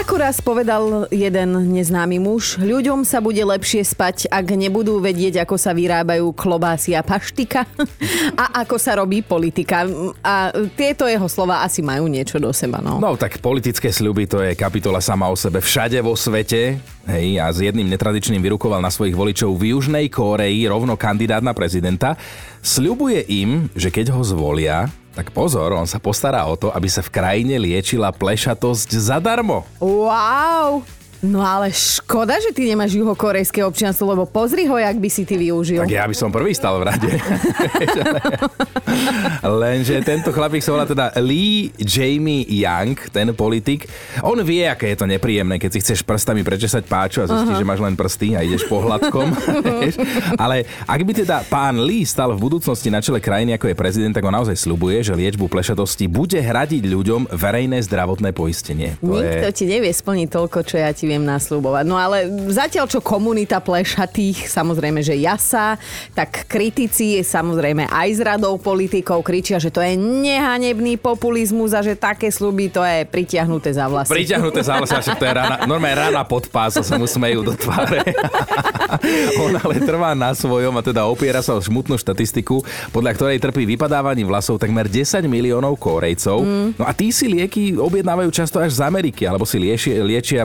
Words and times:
Ako 0.00 0.16
raz 0.16 0.40
povedal 0.40 1.12
jeden 1.12 1.76
neznámy 1.76 2.16
muž, 2.16 2.56
ľuďom 2.56 3.04
sa 3.04 3.20
bude 3.20 3.44
lepšie 3.44 3.84
spať, 3.84 4.32
ak 4.32 4.56
nebudú 4.56 4.96
vedieť, 4.96 5.44
ako 5.44 5.60
sa 5.60 5.76
vyrábajú 5.76 6.32
klobásy 6.32 6.96
a 6.96 7.04
paštika 7.04 7.68
a 8.40 8.64
ako 8.64 8.80
sa 8.80 8.96
robí 8.96 9.20
politika. 9.20 9.84
A 10.24 10.56
tieto 10.72 11.04
jeho 11.04 11.28
slova 11.28 11.60
asi 11.68 11.84
majú 11.84 12.08
niečo 12.08 12.40
do 12.40 12.48
seba. 12.48 12.80
No, 12.80 12.96
No 12.96 13.12
tak 13.20 13.44
politické 13.44 13.92
sľuby 13.92 14.24
to 14.24 14.40
je 14.40 14.56
kapitola 14.56 15.04
sama 15.04 15.28
o 15.28 15.36
sebe 15.36 15.60
všade 15.60 16.00
vo 16.00 16.16
svete. 16.16 16.80
Hej, 17.04 17.36
a 17.36 17.52
s 17.52 17.60
jedným 17.60 17.92
netradičným 17.92 18.40
vyrukoval 18.40 18.80
na 18.80 18.88
svojich 18.88 19.12
voličov 19.12 19.52
v 19.52 19.76
Južnej 19.76 20.08
Kóreji 20.08 20.64
rovno 20.64 20.96
kandidát 20.96 21.44
na 21.44 21.52
prezidenta. 21.52 22.16
Sľubuje 22.64 23.28
im, 23.28 23.68
že 23.76 23.92
keď 23.92 24.16
ho 24.16 24.24
zvolia, 24.24 24.88
tak 25.14 25.34
pozor, 25.34 25.74
on 25.74 25.88
sa 25.88 25.98
postará 25.98 26.46
o 26.46 26.54
to, 26.54 26.70
aby 26.70 26.86
sa 26.86 27.02
v 27.02 27.10
krajine 27.10 27.58
liečila 27.58 28.14
plešatosť 28.14 28.94
zadarmo. 28.94 29.66
Wow! 29.82 30.99
No 31.20 31.44
ale 31.44 31.68
škoda, 31.68 32.40
že 32.40 32.48
ty 32.56 32.64
nemáš 32.64 32.96
juhokorejské 32.96 33.60
občianstvo, 33.60 34.08
lebo 34.08 34.24
pozri 34.24 34.64
ho, 34.64 34.80
jak 34.80 34.96
by 34.96 35.08
si 35.12 35.28
ty 35.28 35.36
využil. 35.36 35.84
Tak 35.84 35.92
ja 35.92 36.08
by 36.08 36.16
som 36.16 36.32
prvý 36.32 36.56
stal 36.56 36.80
v 36.80 36.88
rade. 36.88 37.12
Lenže 39.60 40.00
tento 40.00 40.32
chlapík 40.32 40.64
sa 40.64 40.72
volá 40.72 40.88
teda 40.88 41.12
Lee 41.20 41.76
Jamie 41.76 42.48
Young, 42.48 42.96
ten 43.12 43.36
politik. 43.36 43.84
On 44.24 44.40
vie, 44.40 44.64
aké 44.64 44.96
je 44.96 45.04
to 45.04 45.04
nepríjemné, 45.04 45.60
keď 45.60 45.76
si 45.76 45.78
chceš 45.84 46.00
prstami 46.00 46.40
prečesať 46.40 46.88
páču 46.88 47.20
a 47.20 47.28
zistíš, 47.28 47.52
uh-huh. 47.52 47.60
že 47.60 47.68
máš 47.68 47.84
len 47.84 47.92
prsty 48.00 48.28
a 48.32 48.40
ideš 48.40 48.64
pohľadkom. 48.64 49.28
Ale 50.42 50.64
ak 50.88 51.00
by 51.04 51.12
teda 51.20 51.44
pán 51.52 51.84
Lee 51.84 52.08
stal 52.08 52.32
v 52.32 52.40
budúcnosti 52.40 52.88
na 52.88 53.04
čele 53.04 53.20
krajiny, 53.20 53.60
ako 53.60 53.68
je 53.68 53.76
prezident, 53.76 54.16
tak 54.16 54.24
on 54.24 54.32
naozaj 54.32 54.56
slubuje, 54.56 55.04
že 55.04 55.12
liečbu 55.12 55.52
plešatosti 55.52 56.08
bude 56.08 56.40
hradiť 56.40 56.88
ľuďom 56.88 57.28
verejné 57.28 57.84
zdravotné 57.84 58.32
poistenie. 58.32 58.96
To 59.04 59.20
Nikto 59.20 59.48
je... 59.52 59.56
ti 59.56 59.64
nevie 59.68 59.92
splniť 59.92 60.28
toľko, 60.32 60.58
čo 60.64 60.80
ja 60.80 60.88
ti 60.96 61.09
viem 61.10 61.26
nasľubovať. 61.26 61.84
No 61.90 61.98
ale 61.98 62.30
zatiaľ, 62.54 62.86
čo 62.86 63.02
komunita 63.02 63.58
plešatých, 63.58 64.46
samozrejme, 64.46 65.02
že 65.02 65.18
jasa, 65.18 65.74
tak 66.14 66.46
kritici, 66.46 67.18
samozrejme 67.26 67.90
aj 67.90 68.08
z 68.14 68.20
radou 68.22 68.54
politikov 68.62 69.26
kričia, 69.26 69.58
že 69.58 69.74
to 69.74 69.82
je 69.82 69.98
nehanebný 69.98 70.94
populizmus 71.02 71.74
a 71.74 71.82
že 71.82 71.98
také 71.98 72.30
sluby 72.30 72.70
to 72.70 72.86
je 72.86 73.02
pritiahnuté 73.10 73.74
za 73.74 73.90
vlasy. 73.90 74.14
Pritiahnuté 74.14 74.62
za 74.62 74.78
vlasy, 74.78 74.94
však 74.94 75.18
to 75.18 75.26
je 75.26 75.34
rana, 75.34 75.56
normálne 75.66 75.98
rana 75.98 76.22
pod 76.22 76.46
pás 76.46 76.78
a 76.78 76.86
sa 76.86 76.94
mu 76.94 77.10
smejú 77.10 77.42
do 77.42 77.58
tváre. 77.58 78.06
On 79.42 79.54
ale 79.58 79.82
trvá 79.82 80.14
na 80.14 80.30
svojom 80.30 80.74
a 80.78 80.82
teda 80.84 81.08
opiera 81.10 81.42
sa 81.42 81.58
o 81.58 81.60
šmutnú 81.60 81.98
štatistiku, 81.98 82.62
podľa 82.94 83.16
ktorej 83.18 83.42
trpí 83.42 83.66
vypadávaním 83.66 84.30
vlasov 84.30 84.60
takmer 84.60 84.86
10 84.86 85.26
miliónov 85.26 85.74
Kórejcov. 85.80 86.44
Mm. 86.44 86.68
No 86.76 86.84
a 86.86 86.92
tí 86.94 87.10
si 87.10 87.26
lieky 87.26 87.74
objednávajú 87.74 88.30
často 88.30 88.60
až 88.60 88.76
z 88.76 88.84
Ameriky, 88.84 89.24
alebo 89.24 89.48
si 89.48 89.56
liečia, 89.56 90.44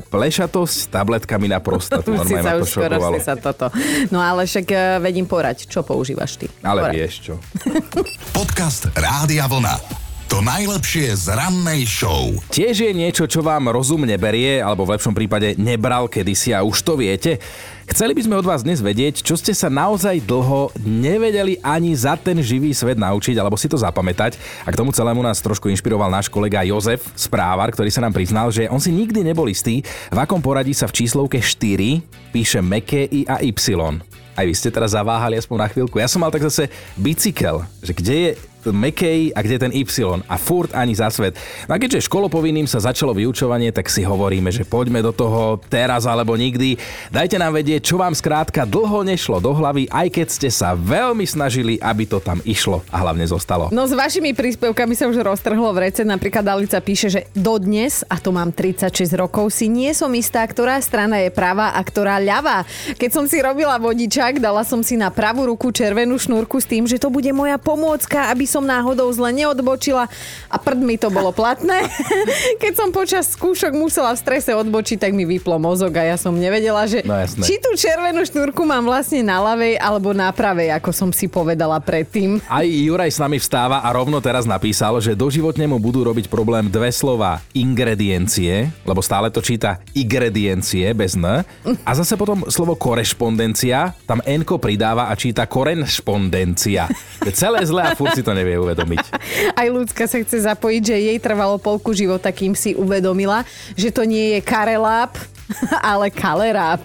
liečia 0.55 0.63
plešatosť 0.63 0.79
tabletkami 0.91 1.47
na 1.51 1.59
prostatu. 1.59 2.15
si 2.27 2.35
sa 2.39 2.55
už 2.55 2.67
skoro 2.67 2.95
si 3.11 3.19
sa 3.19 3.35
toto. 3.35 3.67
No 4.11 4.23
ale 4.23 4.47
však 4.47 4.67
eh, 4.71 4.79
vedím 5.03 5.27
porať, 5.27 5.67
čo 5.67 5.83
používaš 5.83 6.39
ty. 6.39 6.47
Ale 6.63 6.87
Poraď. 6.87 6.93
vieš 6.95 7.13
čo. 7.19 7.33
Podcast 8.37 8.87
Rádia 8.95 9.51
Vlna. 9.51 10.05
To 10.25 10.41
najlepšie 10.41 11.13
z 11.13 11.37
rannej 11.37 11.85
show. 11.85 12.33
Tiež 12.49 12.89
je 12.89 12.91
niečo, 12.97 13.29
čo 13.29 13.45
vám 13.45 13.69
rozumne 13.69 14.17
berie, 14.17 14.57
alebo 14.57 14.81
v 14.81 14.97
lepšom 14.97 15.13
prípade 15.13 15.53
nebral 15.61 16.09
kedysi 16.09 16.49
a 16.49 16.65
už 16.65 16.81
to 16.81 16.97
viete. 16.97 17.37
Chceli 17.85 18.17
by 18.17 18.21
sme 18.25 18.41
od 18.41 18.49
vás 18.49 18.65
dnes 18.65 18.81
vedieť, 18.81 19.21
čo 19.21 19.37
ste 19.37 19.53
sa 19.53 19.69
naozaj 19.69 20.25
dlho 20.25 20.73
nevedeli 20.81 21.61
ani 21.61 21.93
za 21.93 22.17
ten 22.17 22.41
živý 22.41 22.73
svet 22.73 22.97
naučiť, 22.97 23.37
alebo 23.37 23.53
si 23.53 23.69
to 23.69 23.77
zapamätať. 23.77 24.41
A 24.65 24.73
k 24.73 24.79
tomu 24.81 24.89
celému 24.89 25.21
nás 25.21 25.37
trošku 25.37 25.69
inšpiroval 25.69 26.09
náš 26.09 26.25
kolega 26.25 26.65
Jozef, 26.65 27.05
správar, 27.13 27.69
ktorý 27.69 27.93
sa 27.93 28.01
nám 28.01 28.17
priznal, 28.17 28.49
že 28.49 28.65
on 28.73 28.81
si 28.81 28.89
nikdy 28.89 29.21
nebol 29.21 29.45
istý, 29.45 29.85
v 30.09 30.17
akom 30.17 30.41
poradí 30.41 30.73
sa 30.73 30.89
v 30.89 30.97
číslovke 30.97 31.37
4 31.37 32.33
píše 32.33 32.57
meké 32.65 33.05
I 33.05 33.29
a 33.29 33.45
Y. 33.45 33.77
Aj 34.35 34.43
vy 34.43 34.53
ste 34.57 34.73
teraz 34.73 34.97
zaváhali 34.97 35.37
aspoň 35.37 35.57
na 35.61 35.67
chvíľku. 35.69 36.01
Ja 36.01 36.09
som 36.09 36.25
mal 36.25 36.33
tak 36.33 36.43
zase 36.43 36.73
bicykel, 36.97 37.69
že 37.85 37.93
kde 37.93 38.15
je 38.17 38.31
Mekej 38.71 39.33
a 39.35 39.39
kde 39.43 39.57
ten 39.61 39.71
Y 39.73 39.85
a 40.25 40.35
furt 40.39 40.71
ani 40.73 40.95
za 40.95 41.11
svet. 41.11 41.37
No 41.69 41.75
a 41.75 41.81
keďže 41.81 42.05
školopovinným 42.07 42.69
sa 42.69 42.81
začalo 42.81 43.13
vyučovanie, 43.13 43.73
tak 43.73 43.91
si 43.91 44.05
hovoríme, 44.05 44.49
že 44.49 44.63
poďme 44.63 45.01
do 45.01 45.11
toho 45.11 45.59
teraz 45.69 46.05
alebo 46.05 46.37
nikdy. 46.37 46.77
Dajte 47.11 47.37
nám 47.41 47.57
vedieť, 47.57 47.81
čo 47.83 47.99
vám 47.99 48.15
skrátka 48.15 48.63
dlho 48.63 49.03
nešlo 49.03 49.43
do 49.43 49.51
hlavy, 49.51 49.89
aj 49.91 50.07
keď 50.13 50.27
ste 50.31 50.49
sa 50.49 50.73
veľmi 50.77 51.27
snažili, 51.27 51.77
aby 51.81 52.07
to 52.07 52.21
tam 52.21 52.39
išlo 52.45 52.85
a 52.93 53.01
hlavne 53.01 53.25
zostalo. 53.27 53.73
No 53.73 53.89
s 53.89 53.93
vašimi 53.93 54.31
príspevkami 54.31 54.93
sa 54.93 55.09
už 55.09 55.21
roztrhlo 55.21 55.69
v 55.73 55.89
rece. 55.89 56.07
Napríklad 56.07 56.45
Dalica 56.45 56.79
píše, 56.79 57.07
že 57.09 57.21
dodnes, 57.33 58.05
a 58.07 58.21
to 58.21 58.29
mám 58.31 58.53
36 58.53 59.11
rokov, 59.17 59.51
si 59.51 59.67
nie 59.67 59.91
som 59.91 60.11
istá, 60.13 60.45
ktorá 60.45 60.77
strana 60.79 61.19
je 61.21 61.33
pravá 61.33 61.73
a 61.73 61.81
ktorá 61.81 62.21
ľavá. 62.21 62.63
Keď 62.95 63.09
som 63.11 63.25
si 63.25 63.41
robila 63.41 63.75
vodičák, 63.81 64.37
dala 64.37 64.61
som 64.61 64.85
si 64.85 64.95
na 64.95 65.09
pravú 65.09 65.49
ruku 65.49 65.73
červenú 65.73 66.15
šnúrku 66.15 66.61
s 66.61 66.69
tým, 66.69 66.85
že 66.85 67.01
to 67.01 67.09
bude 67.09 67.29
moja 67.33 67.57
pomôcka, 67.57 68.29
aby 68.29 68.47
som 68.55 68.63
náhodou 68.63 69.11
zle 69.11 69.35
neodbočila 69.35 70.07
a 70.47 70.55
prd 70.55 70.79
mi 70.79 70.95
to 70.95 71.11
bolo 71.11 71.35
platné. 71.35 71.83
Keď 72.63 72.73
som 72.79 72.95
počas 72.95 73.35
skúšok 73.35 73.75
musela 73.75 74.15
v 74.15 74.19
strese 74.23 74.55
odbočiť, 74.55 75.03
tak 75.03 75.11
mi 75.11 75.27
vyplo 75.27 75.59
mozog 75.59 75.91
a 75.99 76.07
ja 76.07 76.15
som 76.15 76.31
nevedela, 76.31 76.87
že 76.87 77.03
No 77.03 77.19
jasné. 77.19 77.43
či 77.43 77.59
tú 77.59 77.75
červenú 77.75 78.23
šnúrku 78.23 78.63
mám 78.63 78.87
vlastne 78.87 79.19
na 79.19 79.43
ľavej 79.43 79.75
alebo 79.75 80.15
na 80.15 80.31
pravej, 80.31 80.71
ako 80.71 80.95
som 80.95 81.09
si 81.11 81.27
povedala 81.27 81.83
predtým. 81.83 82.39
Aj 82.47 82.63
Juraj 82.63 83.11
s 83.11 83.19
nami 83.19 83.41
vstáva 83.41 83.83
a 83.83 83.89
rovno 83.91 84.23
teraz 84.23 84.47
napísal, 84.47 85.03
že 85.03 85.17
doživotne 85.17 85.67
mu 85.67 85.81
budú 85.81 86.07
robiť 86.07 86.31
problém 86.31 86.71
dve 86.71 86.93
slova 86.93 87.41
ingrediencie, 87.51 88.71
lebo 88.85 89.01
stále 89.01 89.33
to 89.33 89.41
číta 89.41 89.81
ingrediencie 89.97 90.93
bez 90.93 91.17
N. 91.17 91.41
A 91.83 91.91
zase 91.97 92.13
potom 92.15 92.45
slovo 92.47 92.77
korešpondencia, 92.77 93.97
tam 94.05 94.21
n 94.21 94.45
pridáva 94.45 95.09
a 95.09 95.13
číta 95.17 95.49
korenšpondencia. 95.49 96.85
Celé 97.33 97.65
zle 97.65 97.81
a 97.81 97.97
furt 97.97 98.13
si 98.13 98.21
to 98.21 98.37
nevie 98.37 98.44
uvedomiť. 98.53 99.03
Aj 99.59 99.67
ľudská 99.67 100.05
sa 100.05 100.21
chce 100.21 100.45
zapojiť, 100.45 100.81
že 100.85 101.05
jej 101.09 101.17
trvalo 101.17 101.57
polku 101.57 101.97
života, 101.97 102.29
kým 102.29 102.53
si 102.53 102.77
uvedomila, 102.77 103.41
že 103.73 103.89
to 103.89 104.05
nie 104.05 104.37
je 104.37 104.39
kareláp, 104.45 105.17
ale 105.93 106.13
kaleráp. 106.13 106.81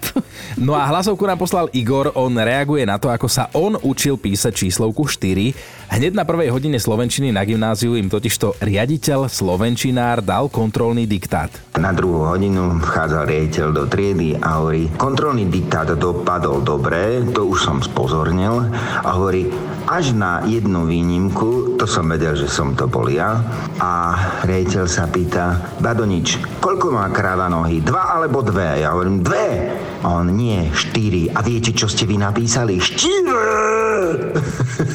No 0.57 0.73
a 0.73 0.85
hlasovku 0.89 1.21
nám 1.25 1.37
poslal 1.37 1.69
Igor, 1.73 2.13
on 2.17 2.33
reaguje 2.33 2.85
na 2.85 2.97
to, 2.97 3.09
ako 3.09 3.27
sa 3.29 3.49
on 3.53 3.77
učil 3.81 4.17
písať 4.17 4.53
číslovku 4.53 5.05
4. 5.05 5.80
Hneď 5.91 6.15
na 6.15 6.23
prvej 6.23 6.55
hodine 6.55 6.79
slovenčiny 6.79 7.35
na 7.35 7.43
gymnáziu 7.43 7.99
im 7.99 8.07
totižto 8.07 8.63
riaditeľ 8.63 9.27
slovenčinár 9.27 10.23
dal 10.23 10.47
kontrolný 10.47 11.03
diktát. 11.03 11.51
Na 11.75 11.91
druhú 11.91 12.31
hodinu 12.31 12.79
vchádzal 12.79 13.27
riaditeľ 13.27 13.67
do 13.75 13.83
triedy 13.91 14.39
a 14.39 14.63
hovorí, 14.63 14.87
kontrolný 14.95 15.51
diktát 15.51 15.91
dopadol 15.99 16.63
dobre, 16.63 17.27
to 17.35 17.43
už 17.43 17.67
som 17.67 17.83
spozornil 17.83 18.71
a 19.03 19.09
hovorí, 19.19 19.51
až 19.83 20.15
na 20.15 20.39
jednu 20.47 20.87
výnimku, 20.87 21.75
to 21.75 21.83
som 21.83 22.07
vedel, 22.07 22.39
že 22.39 22.47
som 22.47 22.71
to 22.71 22.87
bol 22.87 23.11
ja 23.11 23.43
a 23.83 24.15
riaditeľ 24.47 24.87
sa 24.87 25.11
pýta, 25.11 25.75
Badonič, 25.83 26.39
koľko 26.63 26.87
má 26.95 27.11
kráva 27.11 27.51
nohy, 27.51 27.83
dva 27.83 28.15
alebo 28.15 28.39
dve? 28.39 28.79
Ja 28.79 28.95
hovorím, 28.95 29.27
dve. 29.27 29.75
On, 30.07 30.23
nie, 30.23 30.71
štyri. 30.71 31.35
A 31.35 31.43
viete, 31.43 31.75
čo 31.75 31.91
ste 31.91 32.07
vy 32.07 32.15
napísali? 32.15 32.79
Štyri! 32.79 33.35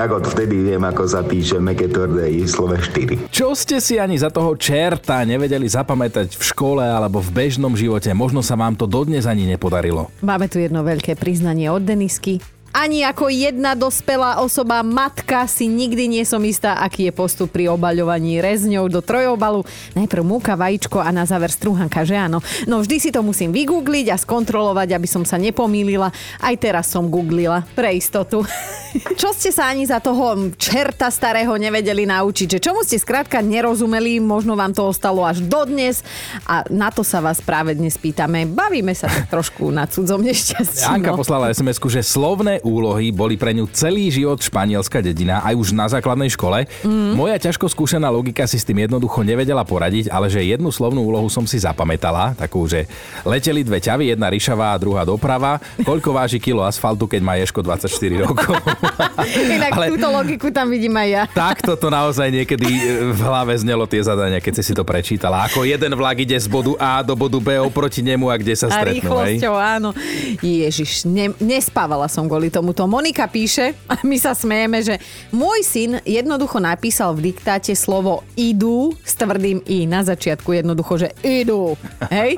tak 0.00 0.16
odvtedy 0.16 0.64
viem, 0.64 0.80
ako 0.80 1.04
sa 1.04 1.20
píše 1.20 1.60
Meketordej 1.60 2.48
slove 2.48 2.80
4. 2.80 3.28
Čo 3.28 3.52
ste 3.52 3.84
si 3.84 4.00
ani 4.00 4.16
za 4.16 4.32
toho 4.32 4.56
čerta 4.56 5.20
nevedeli 5.28 5.68
zapamätať 5.68 6.40
v 6.40 6.42
škole 6.56 6.80
alebo 6.80 7.20
v 7.20 7.28
bežnom 7.28 7.76
živote? 7.76 8.08
Možno 8.16 8.40
sa 8.40 8.56
vám 8.56 8.72
to 8.80 8.88
dodnes 8.88 9.28
ani 9.28 9.44
nepodarilo. 9.44 10.08
Máme 10.24 10.48
tu 10.48 10.56
jedno 10.56 10.80
veľké 10.80 11.20
priznanie 11.20 11.68
od 11.68 11.84
Denisky. 11.84 12.40
Ani 12.70 13.02
ako 13.02 13.26
jedna 13.34 13.74
dospelá 13.74 14.38
osoba, 14.38 14.86
matka 14.86 15.42
si 15.50 15.66
nikdy 15.66 16.06
nie 16.06 16.22
som 16.22 16.38
istá, 16.46 16.78
aký 16.78 17.10
je 17.10 17.12
postup 17.12 17.50
pri 17.50 17.66
obaľovaní 17.66 18.38
rezňou 18.38 18.86
do 18.86 19.02
trojobalu. 19.02 19.66
Najprv 19.98 20.22
múka, 20.22 20.54
vajíčko 20.54 21.02
a 21.02 21.10
na 21.10 21.26
záver 21.26 21.50
strúhanka, 21.50 22.06
že 22.06 22.14
áno. 22.14 22.38
No 22.70 22.78
vždy 22.78 22.96
si 23.02 23.10
to 23.10 23.26
musím 23.26 23.50
vygoogliť 23.50 24.14
a 24.14 24.16
skontrolovať, 24.22 24.94
aby 24.94 25.08
som 25.10 25.26
sa 25.26 25.34
nepomýlila. 25.42 26.14
Aj 26.38 26.54
teraz 26.54 26.86
som 26.94 27.10
googlila, 27.10 27.66
pre 27.74 27.90
istotu. 27.98 28.46
Čo 29.20 29.34
ste 29.34 29.50
sa 29.50 29.66
ani 29.66 29.82
za 29.90 29.98
toho 29.98 30.54
čerta 30.54 31.10
starého 31.10 31.50
nevedeli 31.58 32.06
naučiť? 32.06 32.54
Že 32.54 32.62
čomu 32.62 32.86
ste 32.86 33.02
skrátka 33.02 33.42
nerozumeli, 33.42 34.22
možno 34.22 34.54
vám 34.54 34.70
to 34.70 34.86
ostalo 34.86 35.26
až 35.26 35.42
dodnes 35.42 36.06
a 36.46 36.62
na 36.70 36.94
to 36.94 37.02
sa 37.02 37.18
vás 37.18 37.42
práve 37.42 37.74
dnes 37.74 37.98
pýtame. 37.98 38.46
Bavíme 38.46 38.94
sa 38.94 39.10
tak 39.10 39.26
trošku 39.26 39.74
na 39.74 39.90
cudzom 39.90 40.22
nešťastí. 40.22 40.86
Anka 40.86 41.18
no. 41.18 41.18
poslala 41.18 41.50
sms 41.50 41.82
že 41.90 42.06
slovné 42.06 42.59
úlohy 42.64 43.12
boli 43.12 43.36
pre 43.36 43.52
ňu 43.52 43.68
celý 43.70 44.08
život 44.08 44.40
španielská 44.40 45.04
dedina, 45.04 45.44
aj 45.44 45.54
už 45.54 45.68
na 45.76 45.86
základnej 45.86 46.32
škole. 46.32 46.64
Mm. 46.82 47.14
Moja 47.14 47.36
ťažko 47.36 47.68
skúsená 47.68 48.08
logika 48.08 48.48
si 48.48 48.56
s 48.56 48.64
tým 48.64 48.88
jednoducho 48.88 49.20
nevedela 49.20 49.62
poradiť, 49.62 50.08
ale 50.08 50.32
že 50.32 50.40
jednu 50.40 50.72
slovnú 50.72 51.04
úlohu 51.04 51.28
som 51.28 51.44
si 51.44 51.60
zapamätala, 51.60 52.32
takú, 52.32 52.64
že 52.64 52.88
leteli 53.28 53.60
dve 53.60 53.84
ťavy, 53.84 54.16
jedna 54.16 54.32
ryšavá 54.32 54.72
a 54.72 54.80
druhá 54.80 55.04
doprava. 55.04 55.60
Koľko 55.84 56.16
váži 56.16 56.40
kilo 56.40 56.64
asfaltu, 56.64 57.04
keď 57.04 57.20
má 57.20 57.36
Ješko 57.36 57.60
24 57.60 58.24
rokov? 58.24 58.56
Inak 59.60 59.72
ale... 59.76 59.86
túto 59.92 60.08
logiku 60.08 60.48
tam 60.48 60.72
vidím 60.72 60.96
aj 60.96 61.08
ja. 61.08 61.22
Takto 61.28 61.76
to 61.76 61.92
naozaj 61.92 62.32
niekedy 62.32 62.66
v 63.12 63.20
hlave 63.20 63.52
znelo 63.60 63.84
tie 63.84 64.00
zadania, 64.00 64.40
keď 64.40 64.60
si 64.60 64.70
si 64.70 64.72
to 64.76 64.86
prečítala. 64.86 65.46
Ako 65.50 65.66
jeden 65.66 65.90
vlak 65.98 66.22
ide 66.22 66.38
z 66.38 66.46
bodu 66.46 66.78
A 66.78 67.02
do 67.02 67.18
bodu 67.18 67.42
B 67.42 67.58
oproti 67.58 68.02
nemu 68.06 68.30
a 68.30 68.38
kde 68.38 68.54
sa 68.54 68.70
stretnú. 68.70 69.10
A 69.10 69.26
rýchlosťou, 69.34 69.54
hej? 69.58 69.66
áno. 69.78 69.90
Ježiš, 70.38 71.10
ne, 71.10 71.34
nespávala 71.42 72.06
som 72.06 72.30
kvôli 72.30 72.49
tomuto. 72.50 72.84
Monika 72.90 73.30
píše, 73.30 73.78
a 73.92 74.02
my 74.02 74.16
sa 74.18 74.34
smejeme, 74.34 74.82
že 74.82 74.98
môj 75.30 75.62
syn 75.62 75.90
jednoducho 76.02 76.58
napísal 76.58 77.14
v 77.14 77.30
diktáte 77.30 77.72
slovo 77.78 78.26
idú 78.34 78.92
s 79.06 79.14
tvrdým 79.14 79.62
i 79.70 79.86
na 79.86 80.02
začiatku 80.02 80.50
jednoducho, 80.50 81.06
že 81.06 81.08
idú. 81.22 81.78
Hej? 82.10 82.36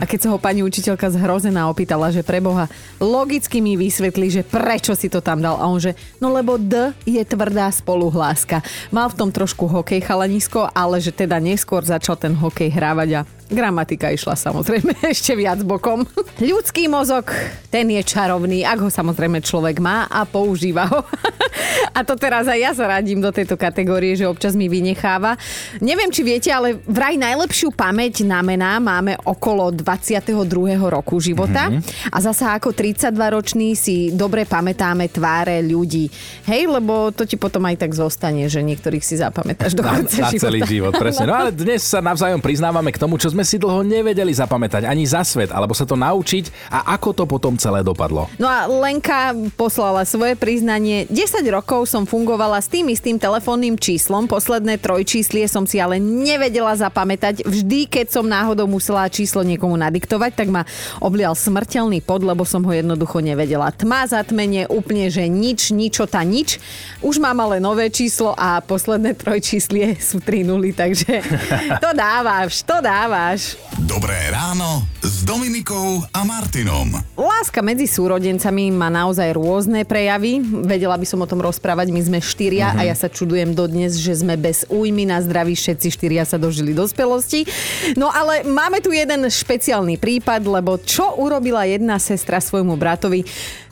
A 0.00 0.08
keď 0.08 0.18
sa 0.24 0.28
ho 0.32 0.38
pani 0.40 0.64
učiteľka 0.64 1.12
zhrozená 1.12 1.68
opýtala, 1.68 2.08
že 2.08 2.24
preboha, 2.24 2.72
logicky 2.98 3.60
mi 3.60 3.76
vysvetli, 3.76 4.32
že 4.32 4.42
prečo 4.42 4.96
si 4.96 5.12
to 5.12 5.20
tam 5.20 5.44
dal. 5.44 5.60
A 5.60 5.68
on 5.68 5.80
že, 5.80 5.96
no 6.20 6.32
lebo 6.32 6.60
D 6.60 6.92
je 7.08 7.20
tvrdá 7.24 7.72
spoluhláska. 7.72 8.60
Mal 8.92 9.08
v 9.08 9.18
tom 9.18 9.30
trošku 9.32 9.68
hokej 9.68 10.04
chalanisko, 10.04 10.68
ale 10.72 11.00
že 11.00 11.12
teda 11.12 11.40
neskôr 11.40 11.84
začal 11.84 12.16
ten 12.20 12.36
hokej 12.36 12.68
hrávať 12.72 13.24
a 13.24 13.39
Gramatika 13.50 14.14
išla 14.14 14.38
samozrejme 14.38 14.94
ešte 15.12 15.34
viac 15.34 15.58
bokom. 15.66 16.06
Ľudský 16.38 16.86
mozog, 16.86 17.34
ten 17.68 17.90
je 17.90 18.02
čarovný, 18.06 18.62
ak 18.62 18.78
ho 18.86 18.90
samozrejme 18.90 19.42
človek 19.42 19.82
má 19.82 20.06
a 20.06 20.22
používa 20.22 20.86
ho. 20.86 21.02
a 21.98 22.06
to 22.06 22.14
teraz 22.14 22.46
aj 22.46 22.58
ja 22.58 22.72
sa 22.72 22.86
radím 22.86 23.18
do 23.18 23.34
tejto 23.34 23.58
kategórie, 23.58 24.14
že 24.14 24.30
občas 24.30 24.54
mi 24.54 24.70
vynecháva. 24.70 25.34
Neviem, 25.82 26.14
či 26.14 26.22
viete, 26.22 26.48
ale 26.54 26.78
vraj 26.86 27.18
najlepšiu 27.18 27.74
pamäť 27.74 28.22
na 28.22 28.38
mená 28.40 28.78
máme 28.78 29.18
okolo 29.26 29.74
22. 29.74 30.30
roku 30.78 31.18
života. 31.18 31.68
Mm-hmm. 31.68 32.14
A 32.14 32.16
zasa 32.22 32.54
ako 32.54 32.70
32-ročný 32.70 33.74
si 33.74 34.14
dobre 34.14 34.46
pamätáme 34.46 35.10
tváre 35.10 35.58
ľudí. 35.66 36.06
Hej, 36.46 36.70
lebo 36.70 37.10
to 37.10 37.26
ti 37.26 37.34
potom 37.34 37.66
aj 37.66 37.82
tak 37.82 37.92
zostane, 37.98 38.46
že 38.46 38.62
niektorých 38.62 39.02
si 39.02 39.18
zapamätáš 39.18 39.74
do 39.74 39.82
konca 39.82 40.06
na, 40.06 40.28
na 40.28 40.30
života. 40.30 40.46
celý 40.46 40.60
život, 40.64 40.92
presne. 40.94 41.24
No 41.26 41.34
ale 41.40 41.50
dnes 41.50 41.82
sa 41.82 41.98
navzájom 41.98 42.38
priznávame 42.38 42.94
k 42.94 43.00
tomu, 43.00 43.18
čo 43.18 43.28
sme 43.32 43.39
sme 43.40 43.48
si 43.48 43.56
dlho 43.56 43.80
nevedeli 43.80 44.36
zapamätať 44.36 44.84
ani 44.84 45.08
za 45.08 45.24
svet, 45.24 45.48
alebo 45.48 45.72
sa 45.72 45.88
to 45.88 45.96
naučiť 45.96 46.68
a 46.76 46.92
ako 46.92 47.16
to 47.16 47.24
potom 47.24 47.56
celé 47.56 47.80
dopadlo. 47.80 48.28
No 48.36 48.44
a 48.44 48.68
Lenka 48.68 49.32
poslala 49.56 50.04
svoje 50.04 50.36
priznanie. 50.36 51.08
10 51.08 51.40
rokov 51.48 51.88
som 51.88 52.04
fungovala 52.04 52.60
s 52.60 52.68
tým 52.68 52.92
istým 52.92 53.16
telefónnym 53.16 53.80
číslom, 53.80 54.28
posledné 54.28 54.76
trojčíslie 54.76 55.48
som 55.48 55.64
si 55.64 55.80
ale 55.80 55.96
nevedela 55.96 56.76
zapamätať. 56.76 57.48
Vždy, 57.48 57.88
keď 57.88 58.12
som 58.12 58.28
náhodou 58.28 58.68
musela 58.68 59.08
číslo 59.08 59.40
niekomu 59.40 59.72
nadiktovať, 59.80 60.36
tak 60.36 60.52
ma 60.52 60.68
oblial 61.00 61.32
smrteľný 61.32 62.04
pod, 62.04 62.20
lebo 62.20 62.44
som 62.44 62.60
ho 62.60 62.72
jednoducho 62.76 63.24
nevedela. 63.24 63.72
Tma, 63.72 64.04
zatmenie, 64.04 64.68
úplne, 64.68 65.08
že 65.08 65.24
nič, 65.32 65.72
ničota, 65.72 66.20
nič. 66.28 66.60
Už 67.00 67.16
mám 67.16 67.40
ale 67.40 67.56
nové 67.56 67.88
číslo 67.88 68.36
a 68.36 68.60
posledné 68.60 69.16
trojčíslie 69.16 69.96
sú 69.96 70.20
3 70.20 70.44
nuly, 70.44 70.76
takže 70.76 71.24
to 71.88 71.96
dávaš, 71.96 72.60
to 72.68 72.76
dávaš 72.84 73.29
máš? 73.30 73.54
Dobré 73.86 74.18
ráno 74.34 74.82
s 74.98 75.22
Dominikou 75.22 76.02
a 76.10 76.26
Martinom. 76.26 76.98
Láska 77.14 77.62
medzi 77.62 77.86
súrodencami 77.86 78.74
má 78.74 78.90
naozaj 78.90 79.38
rôzne 79.38 79.86
prejavy. 79.86 80.42
Vedela 80.42 80.98
by 80.98 81.06
som 81.06 81.22
o 81.22 81.30
tom 81.30 81.38
rozprávať, 81.38 81.94
my 81.94 82.02
sme 82.02 82.18
štyria 82.18 82.74
uh-huh. 82.74 82.82
a 82.82 82.88
ja 82.90 82.96
sa 82.98 83.06
čudujem 83.06 83.54
dodnes, 83.54 84.02
že 84.02 84.18
sme 84.18 84.34
bez 84.34 84.66
újmy 84.66 85.06
na 85.06 85.22
zdraví, 85.22 85.54
všetci 85.54 85.94
štyria 85.94 86.26
sa 86.26 86.42
dožili 86.42 86.74
dospelosti. 86.74 87.46
No 87.94 88.10
ale 88.10 88.42
máme 88.42 88.82
tu 88.82 88.90
jeden 88.90 89.22
špeciálny 89.22 89.94
prípad, 89.94 90.42
lebo 90.50 90.82
čo 90.82 91.14
urobila 91.22 91.70
jedna 91.70 92.02
sestra 92.02 92.42
svojmu 92.42 92.74
bratovi, 92.74 93.22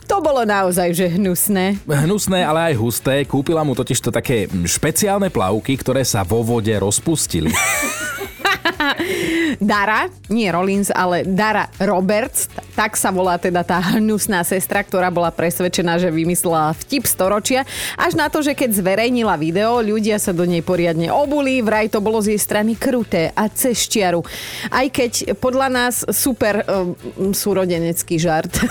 to 0.07 0.23
bolo 0.23 0.41
naozaj, 0.41 0.95
že 0.95 1.05
hnusné. 1.19 1.83
Hnusné, 1.85 2.41
ale 2.41 2.73
aj 2.73 2.79
husté. 2.79 3.27
Kúpila 3.27 3.61
mu 3.61 3.75
totiž 3.75 3.99
to 3.99 4.09
také 4.09 4.49
špeciálne 4.49 5.27
plavky, 5.29 5.75
ktoré 5.77 6.01
sa 6.07 6.23
vo 6.23 6.41
vode 6.41 6.73
rozpustili. 6.79 7.51
Dara, 9.61 10.07
nie 10.29 10.49
Rollins, 10.51 10.91
ale 10.93 11.25
Dara 11.25 11.67
Roberts, 11.81 12.47
tak 12.75 12.95
sa 12.95 13.11
volá 13.11 13.35
teda 13.39 13.65
tá 13.65 13.79
hnusná 13.97 14.43
sestra, 14.45 14.83
ktorá 14.85 15.11
bola 15.11 15.33
presvedčená, 15.33 15.99
že 15.99 16.13
vymyslela 16.13 16.75
vtip 16.85 17.05
storočia, 17.05 17.65
až 17.99 18.15
na 18.15 18.31
to, 18.31 18.39
že 18.39 18.55
keď 18.55 18.69
zverejnila 18.75 19.35
video, 19.35 19.83
ľudia 19.83 20.21
sa 20.21 20.31
do 20.35 20.45
nej 20.45 20.63
poriadne 20.63 21.11
obuli, 21.11 21.59
vraj 21.59 21.91
to 21.91 21.99
bolo 21.99 22.21
z 22.23 22.35
jej 22.35 22.41
strany 22.41 22.77
kruté 22.79 23.33
a 23.35 23.51
cez 23.51 23.89
čiaru. 23.89 24.23
Aj 24.71 24.87
keď 24.87 25.35
podľa 25.37 25.67
nás 25.67 26.05
super 26.09 26.63
um, 26.65 26.95
súrodenecký 27.33 28.15
žart. 28.21 28.51